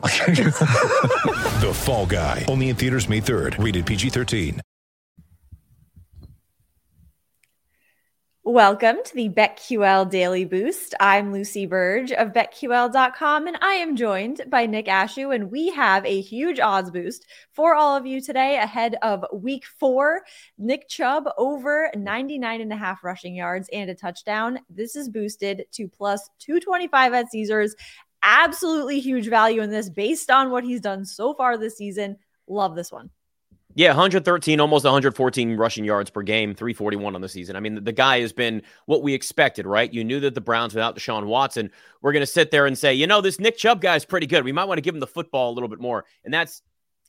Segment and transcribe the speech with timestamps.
[1.60, 2.46] The Fall Guy.
[2.48, 3.62] Only in theaters May 3rd.
[3.62, 4.60] Rated PG-13.
[8.42, 10.94] Welcome to the BetQL Daily Boost.
[10.98, 16.04] I'm Lucy Burdge of BetQL.com, and I am joined by Nick Ashooh, and we have
[16.06, 20.22] a huge odds boost for all of you today ahead of week four.
[20.56, 24.58] Nick Chubb over 99 and a half rushing yards and a touchdown.
[24.70, 27.76] This is boosted to plus 225 at Caesars.
[28.22, 32.16] Absolutely huge value in this based on what he's done so far this season.
[32.46, 33.10] Love this one.
[33.74, 37.54] Yeah, 113, almost 114 rushing yards per game, 341 on the season.
[37.54, 39.92] I mean, the, guy has been what we expected, right?
[39.92, 41.70] You knew that the Browns without Deshaun Watson
[42.02, 44.26] were going to sit there and say, you know, this Nick Chubb guy is pretty
[44.26, 44.44] good.
[44.44, 46.04] We might want to give him the football a little bit more.
[46.24, 46.62] And that's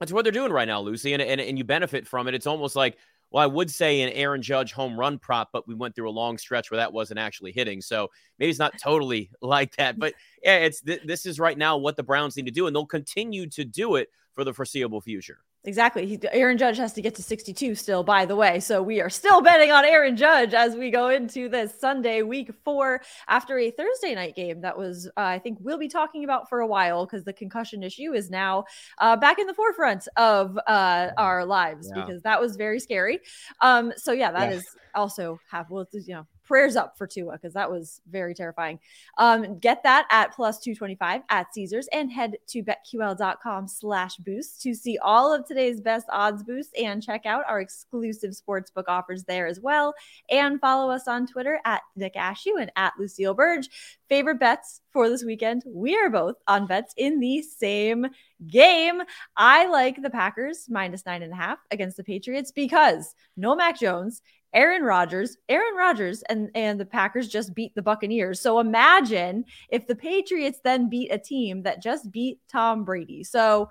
[0.00, 1.12] that's what they're doing right now, Lucy.
[1.12, 2.34] And, and, and you benefit from it.
[2.34, 2.96] It's almost like,
[3.30, 6.12] well, I would say an Aaron Judge home run prop, but we went through a
[6.12, 7.80] long stretch where that wasn't actually hitting.
[7.80, 9.98] So maybe it's not totally like that.
[9.98, 12.74] But yeah, it's th- this is right now what the Browns need to do, and
[12.74, 15.38] they'll continue to do it for the foreseeable future.
[15.64, 16.06] Exactly.
[16.06, 18.60] He, Aaron Judge has to get to 62 still, by the way.
[18.60, 22.50] So we are still betting on Aaron Judge as we go into this Sunday, week
[22.64, 26.48] four, after a Thursday night game that was, uh, I think, we'll be talking about
[26.48, 28.64] for a while because the concussion issue is now
[28.98, 32.04] uh, back in the forefront of uh, our lives Yeah.
[32.04, 33.18] because that was very scary.
[33.60, 34.56] Um, so yeah, that Yeah.
[34.58, 38.80] is also have well, you know, prayers up for Tua because that was very terrifying.
[39.18, 44.74] Um, get that at plus 225 at Caesars and head to betql.com slash boost to
[44.74, 49.46] see all of today's best odds boosts and check out our exclusive sportsbook offers there
[49.46, 49.94] as well.
[50.30, 53.68] And follow us on Twitter at Nick Ashooh and at Lucille Burdge.
[54.08, 55.62] Favorite bets for this weekend?
[55.66, 58.06] We are both on bets in the same
[58.46, 59.02] game.
[59.36, 63.78] I like the Packers minus nine and a half against the Patriots because no Mac
[63.78, 64.22] Jones,
[64.54, 68.40] Aaron Rodgers, Aaron Rodgers, and and the Packers just beat the Buccaneers.
[68.40, 73.24] So imagine if the Patriots then beat a team that just beat Tom Brady.
[73.24, 73.68] So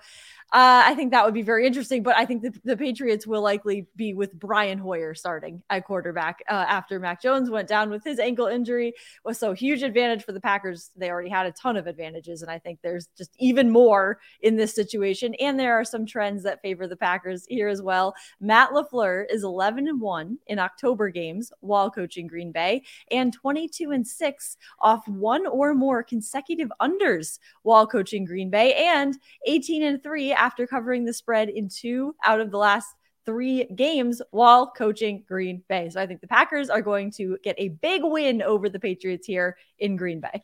[0.54, 2.04] uh, I think that would be very interesting.
[2.04, 6.42] But I think the, the Patriots will likely be with Brian Hoyer starting at quarterback
[6.50, 8.94] uh, after Mac Jones went down with his ankle injury.
[9.26, 10.92] Was so huge advantage for the Packers.
[10.96, 14.56] They already had a ton of advantages, and I think there's just even more in
[14.56, 15.36] this situation.
[15.36, 18.16] And there are some trends that favor the Packers here as well.
[18.40, 23.92] Matt LaFleur is 11 and 1 in October games while coaching Green Bay and 22
[23.92, 30.02] and 6 off one or more consecutive unders while coaching Green Bay and 18 and
[30.02, 32.88] 3 after covering the spread in two out of the last
[33.26, 35.90] three games while coaching Green Bay.
[35.90, 39.28] So I think the Packers are going to get a big win over the Patriots
[39.28, 40.44] here in Green Bay.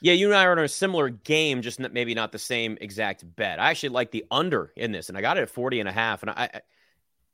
[0.00, 3.24] Yeah, you and I are in a similar game, just maybe not the same exact
[3.36, 3.58] bet.
[3.60, 5.92] I actually like the under in this, and I got it at 40 and a
[5.92, 6.22] half.
[6.22, 6.60] And I,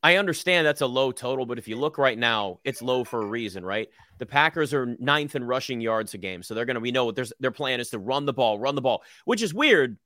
[0.02, 3.22] I understand that's a low total, but if you look right now, it's low for
[3.22, 3.88] a reason, right?
[4.18, 6.42] The Packers are ninth in rushing yards a game.
[6.42, 8.74] So they're gonna we know what their their plan is to run the ball, run
[8.74, 9.96] the ball, which is weird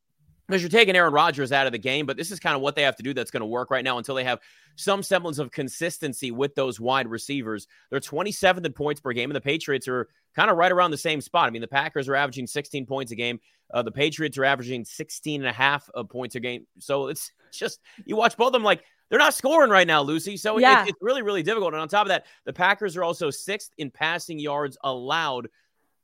[0.49, 2.75] because you're taking Aaron Rodgers out of the game, but this is kind of what
[2.75, 4.41] they have to do that's going to work right now until they have
[4.77, 7.67] some semblance of consistency with those wide receivers.
[7.91, 10.97] They're 27th in points per game, and the Patriots are kind of right around the
[10.97, 11.49] same spot.
[11.49, 13.41] I mean, the Packers are averaging 16 points a game.
[13.73, 16.67] Uh, the Patriots are averaging 16 and a half uh, points a game.
[16.79, 20.37] So it's just, you watch both of them like, they're not scoring right now, Lucy.
[20.37, 21.73] So it- it's really, really difficult.
[21.73, 25.49] And on top of that, the Packers are also sixth in passing yards allowed.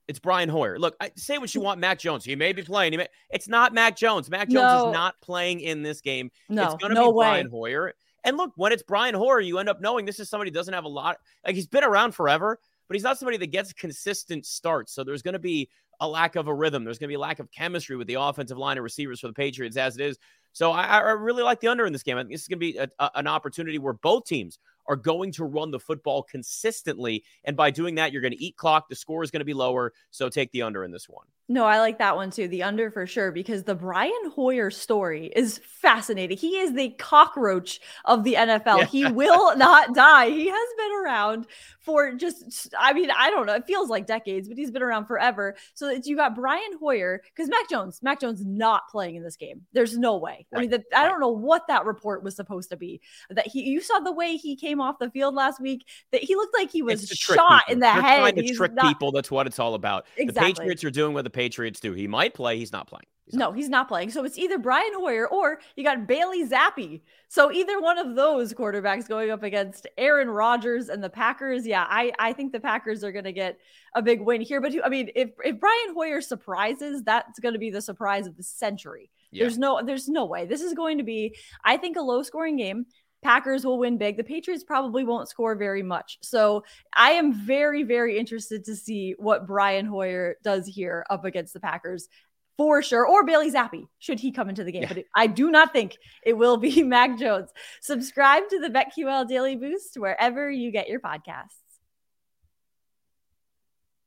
[0.06, 0.78] It's Brian Hoyer.
[0.78, 2.24] Look, I, say what you want, Mac Jones.
[2.24, 2.92] He may be playing.
[2.92, 4.28] He may, it's not Mac Jones.
[4.28, 4.88] Mac Jones No.
[4.88, 6.30] is not playing in this game.
[6.48, 7.24] No, it's going to no be way.
[7.26, 7.94] Brian Hoyer.
[8.24, 10.74] And look, when it's Brian Hoyer, you end up knowing this is somebody who doesn't
[10.74, 11.18] have a lot.
[11.46, 14.92] Like he's been around forever, but he's not somebody that gets consistent starts.
[14.92, 15.68] So there's going to be
[16.00, 16.84] a lack of a rhythm.
[16.84, 19.28] There's going to be a lack of chemistry with the offensive line and receivers for
[19.28, 20.18] the Patriots as it is.
[20.52, 22.16] So I, I really like the under in this game.
[22.16, 24.96] I think this is going to be a, a- an opportunity where both teams are
[24.96, 27.24] going to run the football consistently.
[27.44, 28.88] And by doing that, you're going to eat clock.
[28.88, 29.92] The score is going to be lower.
[30.10, 31.26] So take the under in this one.
[31.46, 32.48] No, I like that one too.
[32.48, 36.38] The under for sure, because the Brian Hoyer story is fascinating.
[36.38, 38.78] He is the cockroach of the NFL.
[38.78, 38.84] Yeah.
[38.86, 40.30] He will not die.
[40.30, 41.46] He has been around
[41.80, 43.52] for just, I mean, I don't know.
[43.52, 45.54] It feels like decades, but he's been around forever.
[45.74, 49.36] So it's, you got Brian Hoyer, because Mac Jones, Mac Jones not playing in this
[49.36, 49.66] game.
[49.74, 50.46] There's no way.
[50.54, 51.08] I mean, the, I right.
[51.10, 53.02] don't know what that report was supposed to be.
[53.28, 56.34] That he, you saw the way he came off the field last week, that he
[56.36, 58.18] looked like he was It's to trick shot in the They're head.
[58.18, 59.12] Trying to He's trick not- people.
[59.12, 60.06] That's what it's all about.
[60.16, 60.52] Exactly.
[60.52, 61.92] The Patriots are doing what the Patriots do.
[61.92, 62.58] He might play.
[62.58, 63.04] He's not playing.
[63.26, 63.56] He's no, not.
[63.56, 64.10] he's not playing.
[64.10, 67.00] So it's either Brian Hoyer or you got Bailey Zappe.
[67.28, 71.66] So either one of those quarterbacks going up against Aaron Rodgers and the Packers.
[71.66, 73.58] Yeah, I, I think the Packers are going to get
[73.94, 74.60] a big win here.
[74.60, 78.36] But I mean, if, if Brian Hoyer surprises, that's going to be the surprise of
[78.36, 79.10] the century.
[79.30, 79.44] Yeah.
[79.44, 80.44] There's no there's no way.
[80.44, 81.34] This is going to be,
[81.64, 82.86] I think, a low scoring game.
[83.24, 84.16] Packers will win big.
[84.16, 86.18] The Patriots probably won't score very much.
[86.22, 86.62] So
[86.94, 91.60] I am very, very interested to see what Brian Hoyer does here up against the
[91.60, 92.08] Packers
[92.56, 94.82] for sure, or Bailey Zappe should he come into the game.
[94.82, 94.88] Yeah.
[94.88, 97.50] But it, I do not think it will be Mac Jones.
[97.80, 101.63] Subscribe to the BetQL Daily Boost wherever you get your podcasts.